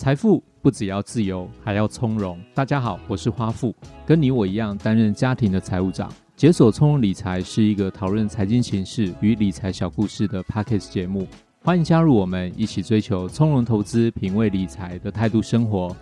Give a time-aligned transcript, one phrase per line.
[0.00, 2.40] 财富不只要自由，还要从容。
[2.54, 3.76] 大家好，我是花富，
[4.06, 6.10] 跟你我一样担任家庭的财务长。
[6.34, 11.28] 解锁从容理财是一个讨论财经形势与理财小故事的 Podcast 节目，
[11.62, 15.94] 欢迎加入我们，一起追求从容投资、品味理财的态度生活。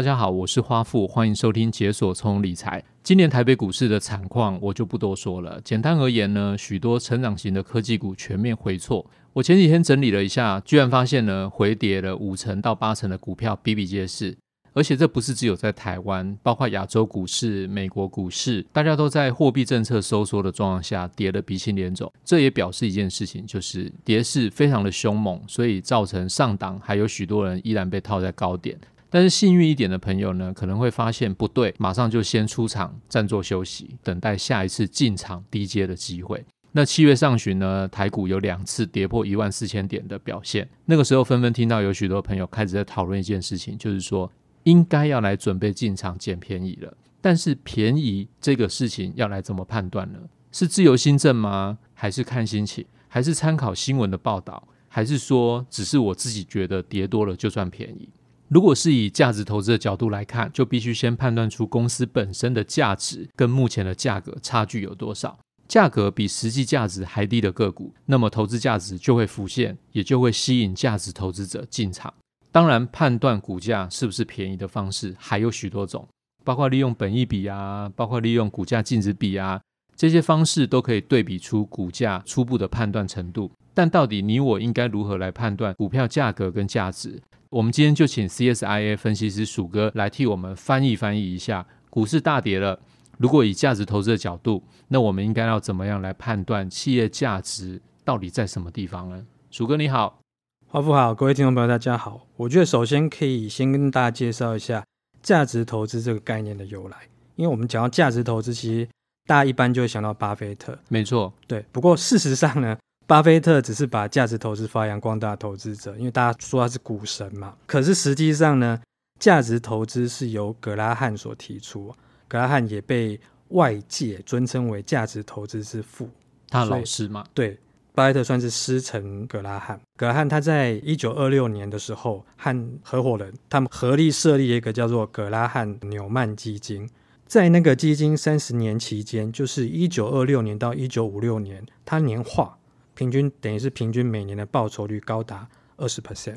[0.00, 2.82] 大家好，我是花富，欢迎收听解锁从理财。
[3.02, 5.60] 今年台北股市的惨况我就不多说了。
[5.62, 9.04] 简单而言呢，许多成长型的科技股全面回挫。
[9.34, 14.34] 我前几天整理了一下，居然发现呢，回跌了五成到八成的股票比比皆是。
[14.72, 22.10] 而且这不是只有在台湾，包括亚洲股市、美国股市，大家都在货币政策收缩的状况下跌得鼻青脸肿。
[22.24, 28.80] 这也表示一件事情，就是跌势非常的凶猛，所以造成上档还有许多人依然被套在高点。
[29.10, 36.44] 但是幸运一点的朋友呢，可能会发现不对，马上就先出场暂作休息，等待下一次进场低阶的机会。
[36.72, 44.30] 那七月上旬呢，台股有两次跌破一万四千点的表现，那个时候纷纷听到有许多朋友开始在讨论一件事情，就是说
[44.62, 46.96] 应该要来准备进场捡便宜了。
[47.20, 50.20] 但是便宜这个事情要来怎么判断呢？
[50.52, 51.78] 是自由新政吗？
[51.92, 52.86] 还是看心情？
[53.08, 54.68] 还是参考新闻的报道？
[54.86, 58.08] 还是说只是我自己觉得跌多了就算便宜？
[58.50, 65.38] 如果是以价值投资的角度来看，就必须先判断出公司本身的价值跟目前的价格差距有多少。
[65.68, 72.12] 价格比实际价值还低的个股，那么投资价值就会浮现，也就会吸引价值投资者进场。
[72.50, 76.08] 当然，判断股价是不是便宜的方式还有许多种，
[76.44, 79.60] 包括利用本益比啊，包括利用股价净值比啊，
[79.94, 83.52] 这些方式都可以对比出股价初步的判断程度。
[83.72, 87.22] 但到底你我应该如何来判断股票价格跟价值？
[87.50, 92.78] 我们今天就请 CSIA 分析师鼠哥来替我们翻译翻译一下，股市大跌了，
[93.18, 99.26] 如果以价值投资的角度，那我们应该要怎么样来判断企业价值到底在什么地方呢？
[99.50, 100.20] 鼠哥你好，
[100.68, 102.24] 华富好，各位听众朋友大家好。
[102.36, 104.84] 我觉得首先可以先跟大家介绍一下
[105.20, 106.96] 价值投资这个概念的由来，
[107.34, 108.88] 因为我们讲到价值投资，其实
[109.26, 111.64] 大家一般就会想到巴菲特，没错，对。
[111.72, 112.78] 不过事实上呢，
[113.10, 117.56] 巴菲特只是把价值投资发扬光大的投资者，因为大家说他是股神嘛。
[117.66, 118.80] 可是实际上呢，
[119.18, 121.92] 价值投资是由格拉汉所提出，
[122.28, 123.18] 格拉汉也被
[123.48, 126.08] 外界尊称为价值投资之父。
[126.48, 127.24] 他老师嘛？
[127.34, 127.58] 对，
[127.96, 129.80] 巴菲特算是师承格拉汉。
[129.96, 136.88] 格拉汉他在一九二六年的时候，和合伙人他们合力设立一个叫做格拉汉纽曼基金，
[137.26, 142.56] 在那个基金三十年期间，就是一九二六年到一九五六年，他年化。
[143.00, 146.36] 平均等于是平均每年的报酬率高达二十 percent，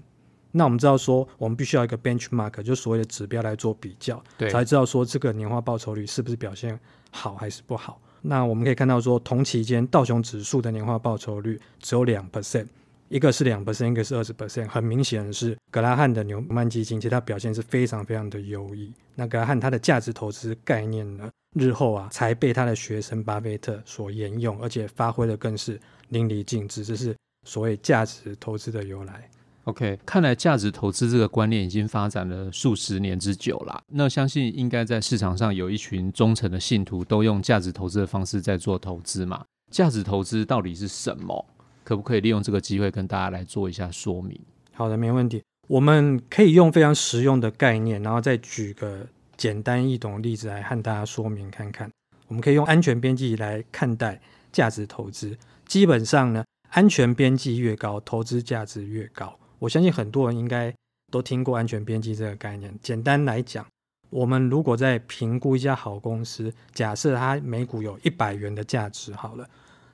[0.51, 6.79] 那我们知道说，我们必须要一个 benchmark，就所谓的指标来做比较，对，才知道说这个年化报酬率是不是表现
[7.12, 8.00] 好还是不好。
[8.22, 12.68] 那我们可以看到说，同期间道琼指数的年化报酬率只有两 percent，
[13.13, 18.91] 一个是两 percent，一个是二十 percent，很明显的是格拉汉的纽曼基金，其实它表现是非常非常的优异。
[19.13, 25.79] 那格拉汉他的价值投资概念呢，日后啊才被他的学生巴菲特所沿用，而且发挥的更是。
[26.09, 29.28] 淋漓尽致，这是所谓价值投资的由来。
[29.63, 33.81] OK，看来价值投资这个观念已经发展了数十年之久了。
[33.88, 39.44] 那相信应该在市场上有一群忠诚的信徒，都用价值投资的方式在做投资嘛？
[39.72, 41.44] 价值投资到底是什么？
[41.83, 44.39] 可不可以利用这个机会跟大家来做一下说明？
[44.73, 45.44] 好的，没问题。
[45.67, 49.07] 我们可以用非常实用的概念，然后再举个
[49.38, 51.89] 简单易懂的例子来和大家说明看看。
[52.27, 54.19] 我们可以用安全边际来看待
[54.51, 55.38] 价值投资。
[55.66, 59.38] 基本上呢，安全边际越高，投资价值越高。
[59.59, 60.73] 我相信很多人应该
[61.11, 62.73] 都听过安全边际这个概念。
[62.81, 63.65] 简单来讲，
[64.09, 69.47] 我们如果在评估一家好公司，假设它每股有一百元的价值，好了，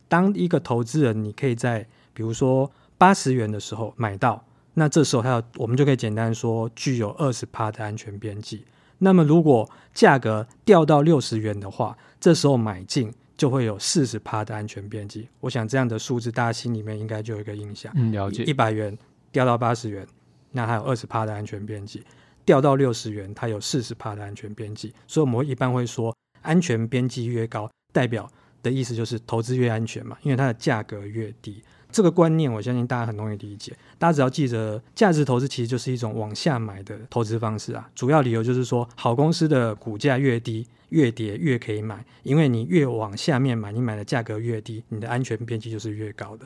[0.09, 4.43] 当一个投资人，你可以在比如说八十元的时候买到，
[4.73, 8.65] 那这时候它要我们就可以简单说具有二十趴的安全边际。
[8.97, 13.13] 那么如果价格掉到六十元的话，这时候买进。
[13.39, 17.89] 就会有四十趴的安全边际，我想这样的数字大家心里面应该就有一个印象。
[17.95, 18.43] 嗯，了解。
[18.43, 18.97] 一百元
[19.31, 20.05] 掉到八十元，
[20.51, 22.01] 那还有二十趴的安全边际；
[22.43, 24.93] 掉到六十元，它有四十趴的安全边际。
[25.07, 28.29] 所以我们一般会说，安全边际越高，代表
[28.61, 31.61] 的意思就是投资越安全嘛，因为它的价格越低。
[31.91, 37.89] 这个观念我相信大家很容易理解，大家只要记着，价值投资其实就是一种往下买的投资方式啊。
[37.95, 46.45] 主要理由就是说，好公司的股价越低，越跌越可以买，因为你越往下面买，你买的价格越低，你的安全边际就是越高的。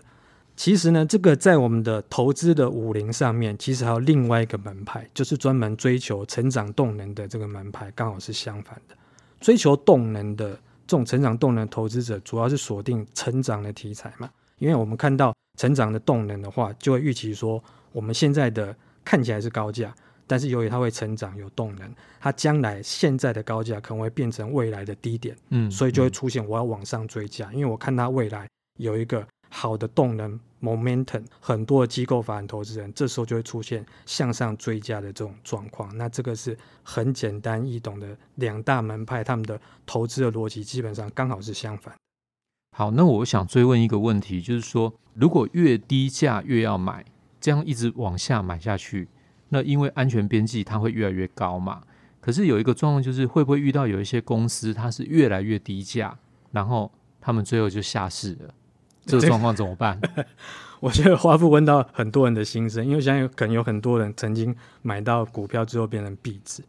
[0.55, 8.95] 其实呢，这个在我们的投资的武林上面，其实还有另外一个门派，就是专门追求成长动能的这个门派，刚好是相反的。
[9.41, 14.29] 追求动能的这种成长动能投资者，主要是锁定成长的题材嘛。
[14.59, 19.93] 因为我们看到成长的动能的话，就会预期说，我们现在的看起来是高价，
[20.25, 28.47] 但是由于它会成长有动能，它将来现在的高价可能会变成未来的低点，嗯，所以就会出现我要往上追价，因为我看它未来
[28.79, 35.95] 有一个好的动能 momentum，很多的机构法人投资人这时候就会出现向上追加的这种状况。
[35.95, 41.93] 那这个是很简单易懂的两大门派，他们的投资的逻辑基本上刚好是相反。
[42.75, 47.05] 好，那我想追问一个问题，就是说，如果越低价越要买，
[47.39, 49.07] 这样一直往下买下去，
[49.49, 51.83] 那因为安全边际它会越来越高嘛？
[52.19, 56.17] 可是有一个状况就是，会不会遇到有一些公司它是越来越低价，
[56.51, 56.91] 然后
[57.21, 58.55] 他们最后就下市了？
[59.05, 59.99] 这个状况怎么办？
[60.79, 66.63] 我觉得华富问到很多人的心声，因为现在可能有很多人曾经买到股票之后变成壁纸。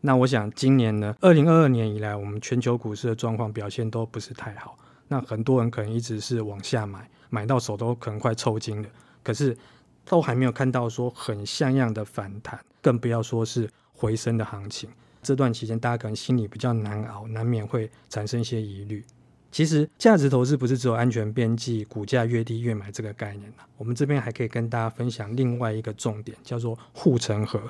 [0.00, 4.76] 那我想今年呢，二零二二年以来，我们全球股市的状况表现都不是太好。
[5.08, 8.88] 那很多人可能一直是往下买，买到手都可能快抽筋了，
[9.22, 9.56] 可是
[10.04, 14.90] 都还没有看到说很像样的反弹，更不要说是回升的行情。
[15.22, 19.04] 这段期间，大家可能心里比较难熬，难免会产生一些疑虑。
[19.52, 23.50] 其实，价值投资不是只有安全边际、股价越低越买这个概念。
[23.78, 27.62] 我们这边还可以跟大家分享另外一个重点，叫做护城河。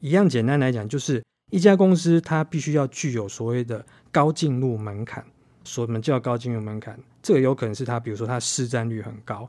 [0.00, 5.24] 一样简单来讲，就是一家公司它必须要具有所谓的高进入门槛。
[5.64, 6.96] 什么叫高进入门槛？
[7.20, 9.48] 这个有可能是它，比如说它市占率很高，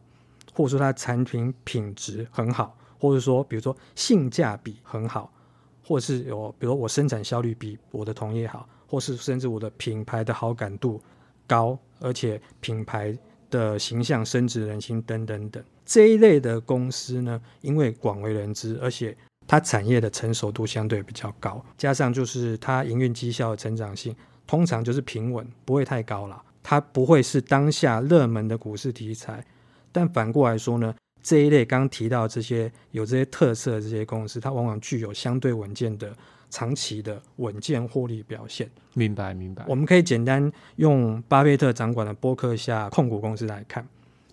[0.53, 5.31] 或者说它产品品质很好，或者说比如说性价比很好，
[5.83, 10.99] 或是有比如说我生产效率比我的同业好，或是甚至我的品牌的好感度
[11.47, 13.17] 高，而且品牌
[13.49, 19.17] 的形象深植人心等等等这一类的公司呢，因为广为人知，而且
[19.47, 24.15] 它产业的成熟度相对比较高，加上就是它营运绩效的成长性。
[24.45, 26.41] 通常就是平稳，不会太高了。
[26.63, 29.45] 它不会是当下热门的股市题材。
[29.91, 36.15] 但反过来说呢，这一类刚刚提到这些有这些特色的这些公司，它往往具有相对稳健的
[36.49, 38.69] 长期的稳健获利表现。
[38.93, 39.65] 明白，明白。
[39.67, 43.87] 我们可以简单用巴菲特掌管的波克夏控股公司来看，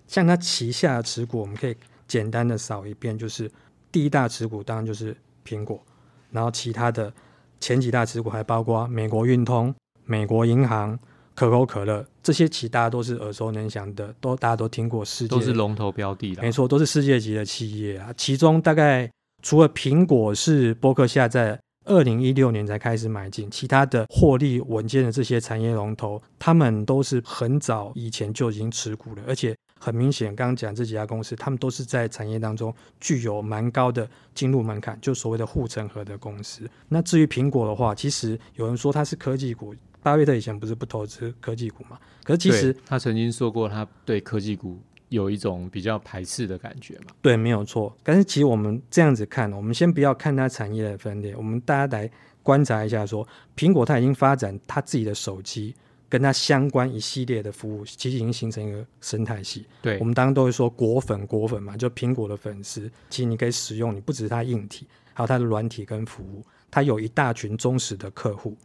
[0.06, 1.76] 像他旗下的持股，我们可以
[2.06, 3.50] 简单的扫一遍，就是
[3.92, 5.16] 第一大持股当然就是
[5.46, 5.82] 苹果，
[6.30, 7.12] 然后其他的
[7.60, 9.74] 前几大持股还包括美国运通。
[10.06, 10.98] 美国银行、
[11.34, 18.12] 可口可乐这些，其他都是耳熟能详的，都大家都听过，世界都是龙头标的，没错，都是世界级的企业啊。
[18.14, 36.68] 其中大概除了苹果是波克夏在二零一六年才开始买进，其他的获利稳健的这些产业龙头，他们都是很早以前就已经持股了，而且很明显，刚刚讲这几家公司，他们都是在产业当中具有蛮高的进入门槛，就所谓的护城河的公司。
[36.88, 39.74] 那至于苹果的话，其实有人说它是科技股。
[40.02, 41.98] 巴菲特以前不是不投资科技股嘛？
[42.24, 44.78] 可是其实他曾经说过，他对科技股
[45.14, 47.06] 有一种比较排斥的感觉嘛。
[47.22, 47.96] 对，没有错。
[48.02, 52.10] 但是其实我们这样子看，我们先不要看它产业的分裂，我们大家来
[52.42, 55.74] 观察一下说，说苹果它已经发展它自己的手机，
[56.08, 59.66] 跟它相关一系列的服务，其实已经形成一个生态系。
[59.80, 68.56] 对，我们当然都会说果粉果粉嘛，就苹果的粉丝，其实你可以使用，你不只是它硬体，还有它的软体跟服务，它有一大群忠实的客户。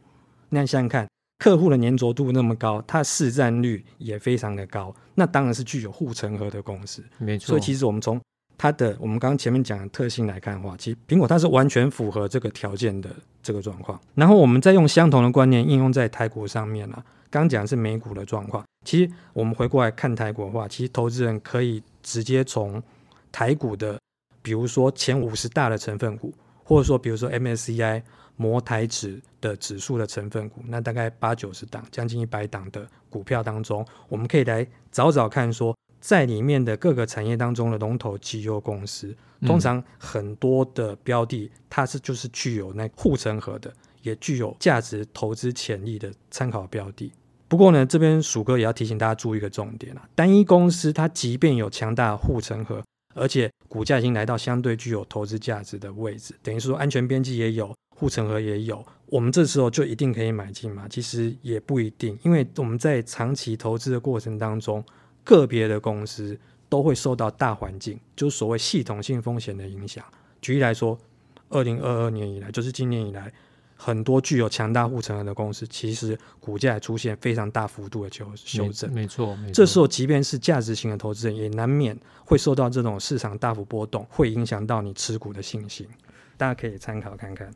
[0.50, 1.08] 那你想想看。
[1.40, 7.02] 客户的粘着度那么高，它的市占率也非常的高，那当然是具有护城河的公司。
[7.18, 8.20] 没错，所以其实我们从
[8.58, 13.10] 它的我们刚刚前面讲的特性来看的话，其实苹果它是完全符合这个条件的
[13.42, 13.98] 这个状况。
[14.16, 22.84] 然后我们再用相同的观念应用在台股上面啊，刚刚讲的是美股的状况，其实我们回过来看台股的话，其实投资人可以直接从
[23.32, 23.98] 台股的，
[24.42, 26.34] 比如说前五十大的成分股，
[26.66, 28.04] 或者说比如说 MSCI。
[28.40, 39.14] 摩台指的指数的成分股，那大概八九十档，将近一百档的股票当中，我们可以来找找看，说在里面的各个产业当中的龙头绩优公司，
[39.46, 47.12] 通常很多的标的，它是就是具有那护城河的，也具有价值投资潜力的参考标的。
[47.50, 52.82] 不过呢，这边鼠哥也要提醒大家注意一个重点啊，单一公司它即便有强大的护城河，
[53.16, 57.76] 而且股价已经来到相对具有投资价值的位置，等于说安全边际也有。
[58.00, 60.88] 护城河也有，我们这时候就一定可以买进吗？
[60.90, 64.82] 其实也不一定，因为我们在长期投资的过程当中，
[65.26, 66.40] 个别的公司
[66.70, 70.02] 都会受到大环境，就是所谓系统性风险的影响。
[70.42, 70.98] 举例来说，
[71.50, 73.30] 二零二二年以来，就是今年以来，
[73.76, 78.90] 很多具有强大护城河的公司，其实股价出现非常大幅度的修修正。
[78.94, 79.54] 没错，没错。
[79.54, 85.86] 这时候，即便是价值型的投资人，也难免会受到这种市场大幅波动，会影响到你持股的信心。
[86.38, 87.52] 大家可以参考看看。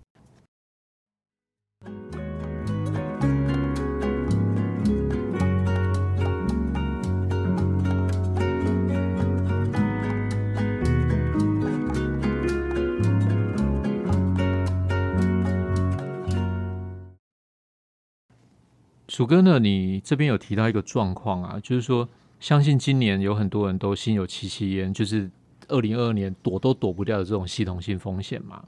[19.13, 22.09] 鼠哥呢你这边有提到一个状况啊就是说
[22.39, 25.29] 相信今年有很多人都心有戚戚焉就是
[25.67, 28.65] 二零二二年躲都躲不掉的这种系统性风险嘛。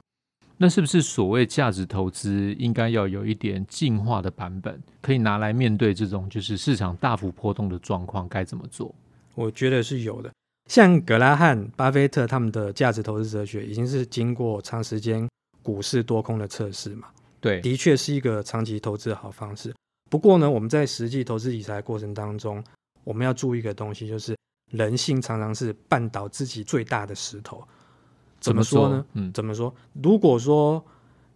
[0.58, 8.26] 那是不是所谓价值投资应该要有一点进化的版本，可以拿来面对这种就是市场大幅波动的状况？
[8.28, 8.94] 该怎么做？
[9.34, 10.30] 我觉得是有的。
[10.70, 15.28] 像格拉汉、巴菲特他们的价值投资哲学，已经是经过长时间
[15.62, 17.08] 股市多空的测试嘛。
[17.38, 19.74] 对，的确是一个长期投资的好方式。
[20.10, 22.64] 不过呢，我们在实际投资理财过程当中，
[23.04, 24.34] 我们要注意一个东西，就是
[24.72, 27.62] 人性常常是绊倒自己最大的石头。
[28.40, 29.06] 怎么说呢？
[29.14, 29.74] 嗯，怎么说？
[30.02, 30.84] 如果说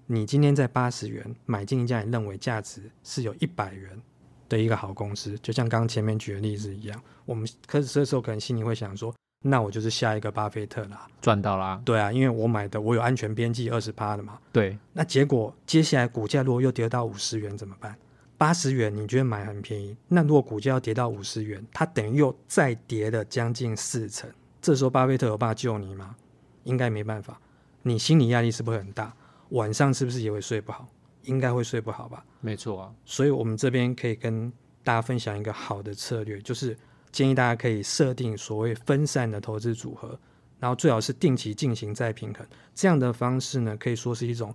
[0.07, 4.01] 你今天在八十元买进一家你认为价值是有一百元
[4.49, 9.15] 的一个好公司，就像刚刚前面举的例子一样，我们可是这时候可能心里会想说，
[9.45, 11.81] 那我就是下一个巴菲特啦，赚到啦。
[11.85, 14.39] 对啊，因为我买的我有安全边际二十趴的嘛。
[14.53, 17.97] 对，那结果接下来股价如果又跌到五十元怎么办？
[18.37, 24.29] 八十元你觉得买很便宜，那如果股价要跌到五十元，它等于又再跌了将近四成，
[24.61, 26.17] 这时候巴菲特有办法救你吗？
[26.65, 27.41] 应该没办法，
[27.83, 29.15] 你心理压力是不是很大？
[29.51, 30.89] 晚上是不是也会睡不好？
[31.25, 32.25] 应该会睡不好吧？
[32.41, 34.51] 没错啊，所以我们这边可以跟
[34.83, 36.77] 大家分享一个好的策略，就是
[37.13, 40.19] 建议大家可以设定所谓分散的投资组合，
[40.59, 44.55] 然后最好是定期进行再平衡，这样的方式呢，可以说是一种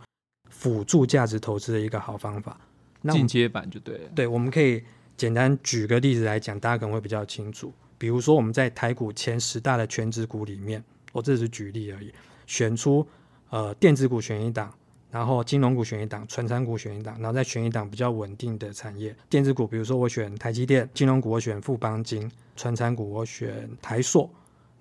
[0.50, 2.60] 辅助价值投资的一个好方法。
[3.02, 4.10] 那进阶版就对了。
[4.16, 4.84] 对，我们可以
[5.18, 7.72] 简单举个例子来讲，大家可能会比较清楚。
[7.98, 10.84] 比如说我们在台股前十大的全职股里面。
[11.16, 12.14] 我这是举例而已，
[12.46, 13.08] 选出
[13.50, 14.70] 呃电子股选一档，
[15.10, 19.16] 然后金融股选一档，纯产股选一档，然后再选一档比较稳定的产业。
[19.30, 24.30] 电子股，比如说我选台积电，金融股我选富邦金，纯产股我选台塑，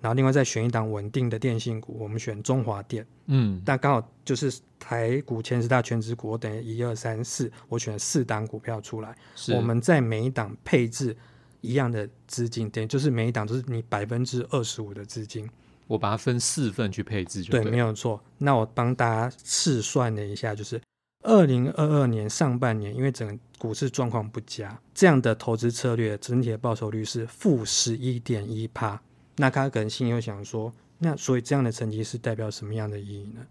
[0.01, 3.07] 然后另外再选一档稳定的电信股，我们选中华电。
[3.27, 11.15] 嗯，但刚好就是台股前十大全值股，我等于一二三四，我选四档股票出来，是我们在每一档配置
[11.61, 15.49] 一样的资金，等于就是每一档都是你百分之二十五的资金。
[15.87, 18.21] 我把它分四份去配置就对，对，没有错。
[18.37, 20.81] 那我帮大家试算了一下，就是
[21.23, 29.01] 二零二二年上半年，因为整个股市状况不佳，这样的投资策略整体的报酬率是负十一点一趴。
[29.37, 33.41] 那他可能心里会想说，那所以这样的成绩是代表什么样的意义呢？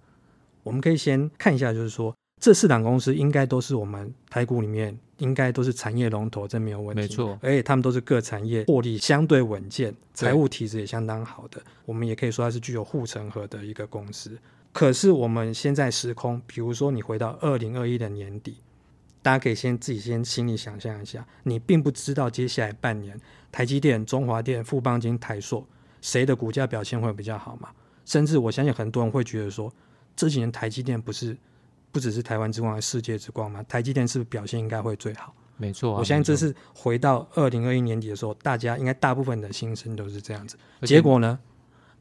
[0.62, 2.14] 我们可以先看一下，就是说。
[2.40, 7.00] 这四档公司应该都是我们台股里面应该都是产业龙头，这没有问题。
[7.02, 11.62] 没错，而且他们都是各产业获利相对稳健，财务体质也相当好的。
[11.86, 14.36] 我们也可以说它是具有护城河的一个公司。
[14.72, 18.58] 可是我们现在时空，比如说你回到二零二一的年底，
[19.22, 23.18] 大家可以先自己先心里想象一下，你并不知道接下来半年
[23.50, 25.66] 台积电、中华电、富邦金、台硕
[26.02, 27.70] 谁的股价表现会比较好嘛？
[28.04, 29.72] 甚至我相信很多人会觉得说，
[30.14, 31.34] 这几年台积电不是。
[31.94, 33.62] 不只是台湾之光，世界之光嘛？
[33.68, 35.32] 台积电是不是表现应该会最好？
[35.56, 40.56] 没错、啊，我相信这是回到二零二一年底的时候，大家应该大部分的心声都是这样子。
[40.82, 41.38] 结果呢，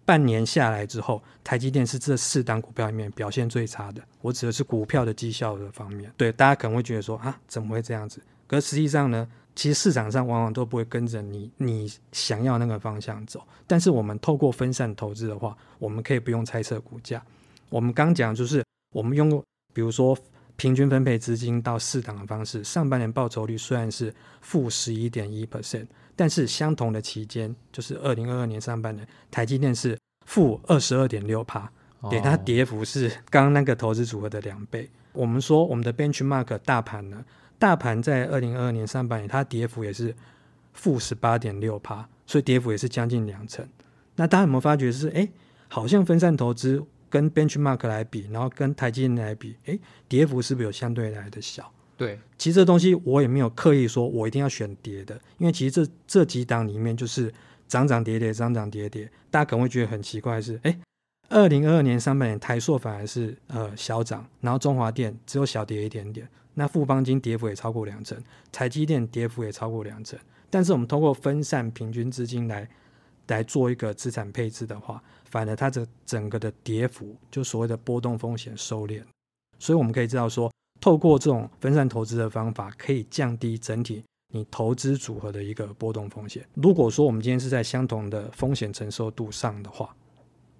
[0.03, 4.01] 半年下来之后，台积电是这四档股票里面表现最差的。
[4.21, 6.11] 我指的是股票的绩效的方面。
[6.17, 8.19] 对，大家可能会觉得说啊，怎么会这样子？
[8.47, 13.43] 可实际上呢，其实市场上往往都不会跟着你你想要那个方向走。
[13.67, 17.23] 但是我们透过分散投资的话，我们可以不用猜测股价。
[17.69, 19.43] 我们刚讲就是我们用。
[19.73, 20.17] 比如说，
[20.55, 31.67] 平均分配资金到四档的方式，上半年报酬率虽然是负十一点一 percent，但是相同的期间，就是二零二二年上半年，台积电是负二十二点六趴，
[32.09, 34.89] 给它跌幅是刚刚那个投资组合的两倍。
[35.11, 37.25] 我们说我们的 benchmark 大盘呢，
[37.57, 40.15] 大盘在二零二二年上半年，它跌幅也是
[40.73, 43.67] 负十八点六趴，所以跌幅也是将近两成。
[44.15, 45.27] 那大家有没有发觉是，哎，
[45.67, 46.83] 好像分散投资？
[47.13, 49.79] 跟 benchmark 来比，然后跟台积电来比，诶，
[50.09, 51.71] 跌幅是不是有相对来的小？
[51.95, 57.31] 对，其实这东西我也没有刻意说我一定要选跌的，因为其实这这几档里面就是
[57.67, 59.07] 涨涨跌跌，涨涨跌跌。
[59.29, 60.75] 大家可能会觉得很奇怪是，诶，
[61.29, 68.17] 二零二二年上半年台塑反而是呃小涨，然后中华电只有小跌一点点，那富邦金跌幅也超过两成，
[68.51, 70.17] 台积电跌幅也超过两成。
[70.49, 72.67] 但是我们通过分散平均资金来
[73.27, 75.01] 来做一个资产配置的话。
[75.25, 79.01] 反而它的整个的跌幅，就所谓的波动风险收敛，
[79.57, 86.45] 所以我们可以知道说，透过这种分散投资的方法，可以降低整体你投资组合的一个波动风险。
[86.53, 89.95] 如果说我们今天是在相同的风险承受度上的话，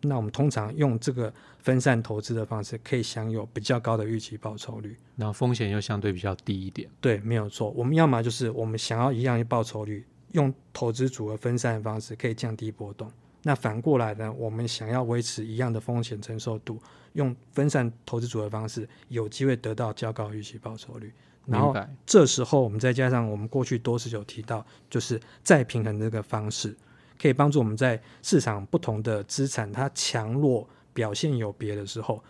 [0.02, 6.90] 那我们通常用这个分散投资的方式，可以享有比较高的预期报酬率，那风险又相对比较低一点。
[7.00, 7.70] 对，没有错。
[7.70, 13.10] 我们要么就是我们想要一样的报酬率，用投资组合分散的方式，可以降低波动。
[13.42, 14.32] 那反过来呢？
[14.34, 16.80] 我们想要维持一样的风险承受度，
[17.14, 21.12] 用分散投资组合方式，有机会得到较高预期报酬率。
[21.46, 21.76] 然后
[22.06, 26.74] 这时候我们再加上我们过去多次有提到，就是再平衡这个方式，
[27.22, 32.24] 可以帮助我们在市场不同的资产它强弱表现有别的时候，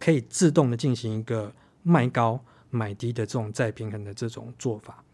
[0.00, 1.52] 可以自动的进行一个
[1.82, 5.04] 卖高买低的这种再平衡的这种做法。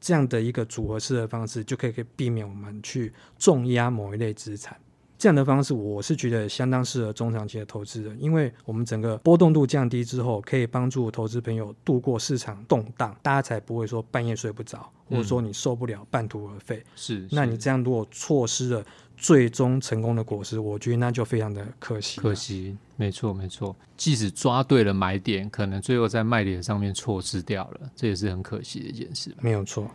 [0.00, 4.78] 这样的一个组合式的方式，就可以可以避免我们去重压某一类资产。
[5.18, 16.82] 这样的方式，我是觉得相当适合中长期的投资人，因为我们整个波动度降低之后，可以帮助投资朋友度过市场动荡，大家才不会说半夜睡不着，或者说你受不了半途而废。
[16.94, 18.84] 是，那你这样如果错失了
[19.16, 22.20] 最终成功的果实，我觉得那就非常的可惜。
[22.20, 29.34] 可惜，没错没错，即使抓对了买点，可能最后在卖点上面错失掉了，这也是很可惜的一件事。
[29.40, 29.90] 没有错。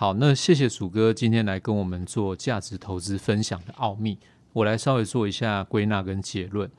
[0.00, 4.18] 好，那谢谢鼠哥今天来跟我们做价值投资分享的奥秘。
[4.54, 6.70] 我来稍微做一下归纳跟结论。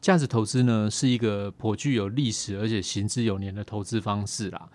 [0.00, 4.68] 价值投资呢，是一个颇具有历史而且行之有年的投资方式啦，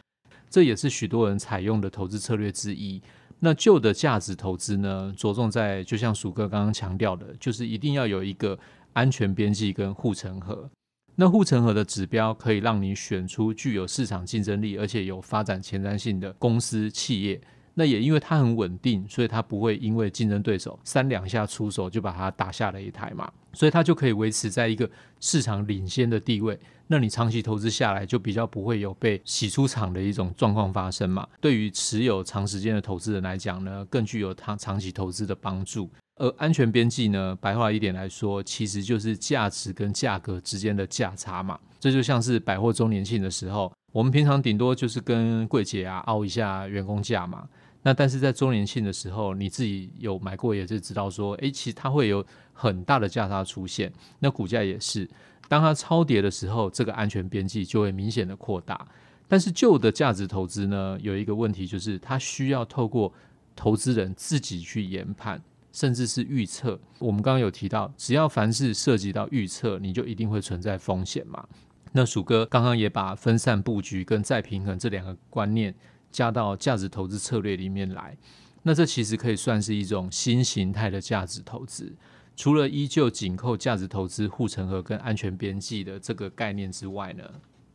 [0.50, 3.02] 这也是许多人采用的投资策略之一。
[3.40, 8.58] 那旧的价值投资呢，着重在就像鼠哥刚刚强调的，就是一定要有一个
[8.94, 10.70] 安全边际跟护城河。
[11.16, 17.42] 那护城河的指标可以让你选出具有市场竞争力而且有发展前瞻性的公司企业。
[17.74, 26.60] 那也因为它很稳定，所以它不会因为竞争对手三两下出手就把它打下了一台嘛，所以它就可以维持在一个市场领先的地位。
[26.88, 31.28] 那你长期投资下来，就比较不会有被洗出场的一种状况发生嘛。
[31.40, 35.90] 对于持有长时间的投资人来讲呢，更具有长长期投资的帮助。
[36.16, 41.58] 而安全边际呢，白话一点来说，其实就是价值跟价格之间的价差嘛。
[41.80, 47.48] 这就像是百货周年庆的时候，我们平常顶多就是跟柜姐啊凹一下员工价嘛。
[47.82, 53.92] 那但是在周年庆的时候，你自己有买过，也是知道说，诶，其实它会有很大的价差出现。
[54.20, 55.10] 那股价也是，
[55.48, 58.86] 当它超跌的时候，这个安全边际就会明显的扩大。
[59.30, 63.14] 但是旧的价值投资呢，有一个问题就是，它需要透过
[63.56, 66.78] 投资人自己去研判，甚至是预测。
[66.98, 71.48] 我们刚刚有提到，只要凡是涉及到预测，你就一定会存在风险嘛。
[71.94, 75.74] 那鼠哥刚刚也把分散布局跟再平衡这两个观念。
[76.12, 78.18] 加到价值投资策略里面来，
[78.64, 81.94] 那这其实可以算是一种新形态的价值投资。
[82.36, 87.24] 除了依旧紧扣价值投资护城河跟安全边际的这个概念之外呢，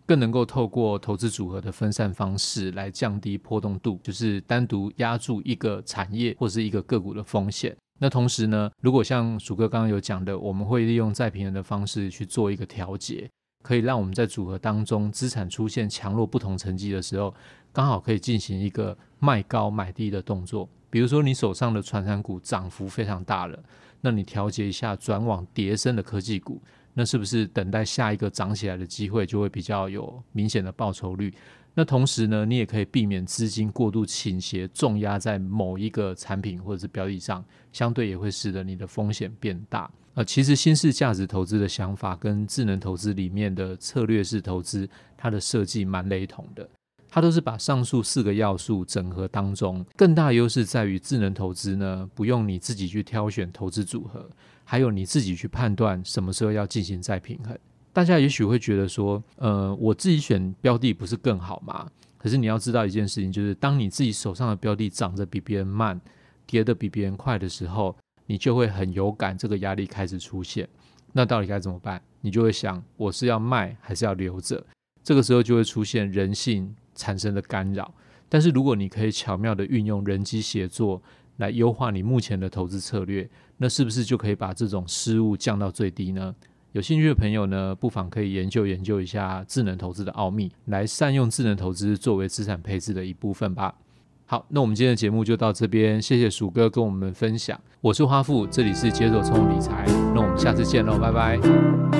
[0.06, 7.76] 更能够透过投资组合的分散方式来降低波动度，就是单独压住一个产业或是一个个股的风险。
[8.00, 13.30] 那同时呢，如果像鼠哥刚刚有讲的，我们会利用再平衡的方式去做一个调节。
[13.62, 17.34] 可以让我们在组合当中资产出现强弱不同层级的时候，
[17.74, 20.66] 刚好可以进行一个卖高买低的动作。
[20.88, 23.62] 比如说你手上的传产股涨幅非常大了，
[24.00, 31.34] 那你调节一下转往跌升的科技股，那是不是等待下一个涨起来的机会就会比较有明显的报酬率？
[31.74, 39.90] 那同时呢，你也可以避免资金过度倾斜重压在某一个产品或者是标的上，相对也会使得你的风险变大。
[40.14, 46.68] 呃，其实新式价值投资的想法跟智能投资里面的策略式投资，它的设计蛮雷同的。
[47.14, 54.28] 它都是把上述四个要素整合当中，更大优势在于智能投资呢，不用你自己去挑选投资组合，
[54.64, 57.56] 还有你自己去判断什么时候要进行再平衡。
[57.92, 61.88] 大家也许会觉得说，呃，我自己选标的不是更好吗？
[62.18, 66.00] 可是你要知道一件事情，就是当你自己手上的标的涨得比别人慢，
[66.44, 67.96] 跌得比别人快的时候。
[68.26, 70.66] 你就会很有感，这个压力开始出现，
[71.12, 72.02] 那到底该怎么办？
[72.22, 74.64] 你就会想，我是要卖还是要留着？
[75.02, 77.92] 这个时候就会出现人性产生的干扰。
[78.28, 81.00] 但是如果你可以巧妙地运用人机协作
[81.36, 83.28] 来优化你目前的投资策略，
[83.58, 86.34] 那是不是就可以把这种失误降到最低呢？
[86.72, 93.74] 有兴趣的朋友呢，不妨可以研究研究一下智能投资的奥秘，来善用智能投资作为资产配置的一部分吧。
[94.26, 97.60] 好，那我们今天的节目就到这边，谢谢鼠哥跟我们分享。
[97.80, 101.93] 我是花富，这里是解锁聪理财，那我们下次见喽，拜拜。